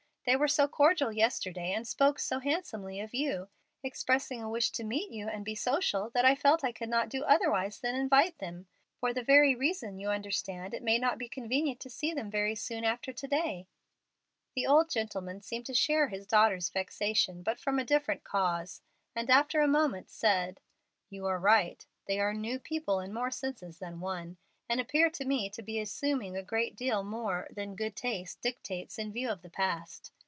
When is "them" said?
8.37-8.67, 12.13-12.29